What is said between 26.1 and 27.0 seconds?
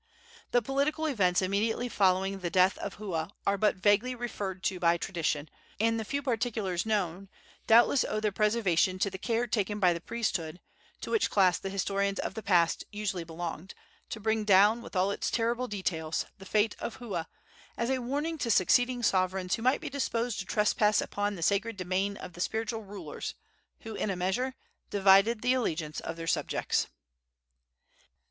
their subjects.